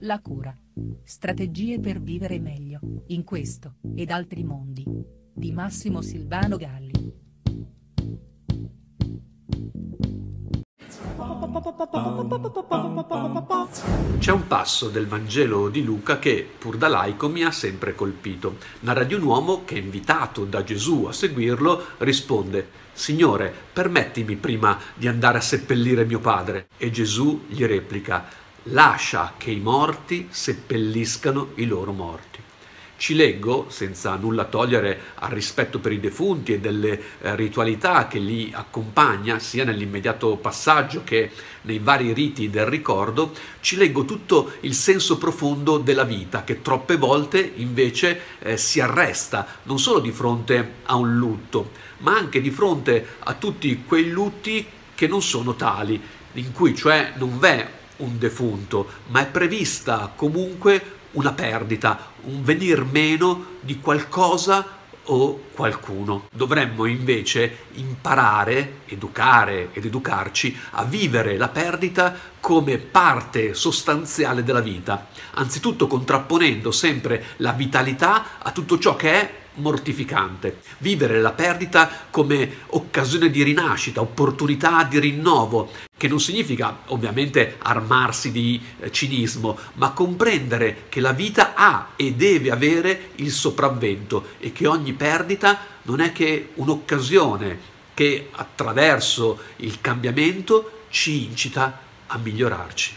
[0.00, 0.56] La cura.
[1.04, 4.84] Strategie per vivere meglio, in questo, ed altri mondi.
[5.34, 6.98] Di Massimo Silvano Galli.
[14.18, 18.56] C'è un passo del Vangelo di Luca che, pur da laico, mi ha sempre colpito.
[18.80, 25.06] Narra di un uomo che, invitato da Gesù a seguirlo, risponde Signore, permettimi prima di
[25.06, 26.66] andare a seppellire mio padre.
[26.76, 28.24] E Gesù gli replica
[28.70, 32.38] Lascia che i morti seppelliscano i loro morti.
[32.98, 38.18] Ci leggo, senza nulla togliere al rispetto per i defunti e delle eh, ritualità che
[38.18, 41.30] li accompagna, sia nell'immediato passaggio che
[41.62, 46.96] nei vari riti del ricordo, ci leggo tutto il senso profondo della vita che troppe
[46.96, 52.50] volte invece eh, si arresta non solo di fronte a un lutto, ma anche di
[52.50, 55.98] fronte a tutti quei lutti che non sono tali,
[56.32, 62.84] in cui cioè non v'è un defunto, ma è prevista comunque una perdita, un venir
[62.84, 64.76] meno di qualcosa
[65.10, 66.28] o qualcuno.
[66.32, 72.14] Dovremmo invece imparare, educare ed educarci a vivere la perdita
[72.48, 79.34] come parte sostanziale della vita, anzitutto contrapponendo sempre la vitalità a tutto ciò che è
[79.56, 80.60] mortificante.
[80.78, 88.32] Vivere la perdita come occasione di rinascita, opportunità di rinnovo, che non significa ovviamente armarsi
[88.32, 94.52] di eh, cinismo, ma comprendere che la vita ha e deve avere il sopravvento e
[94.52, 97.58] che ogni perdita non è che un'occasione
[97.92, 102.94] che attraverso il cambiamento ci incita a migliorarci.